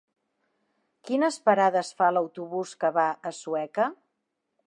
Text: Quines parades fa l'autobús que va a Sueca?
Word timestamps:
Quines 1.09 1.37
parades 1.49 1.91
fa 2.01 2.09
l'autobús 2.17 2.73
que 2.85 2.93
va 2.97 3.05
a 3.33 3.37
Sueca? 3.43 3.89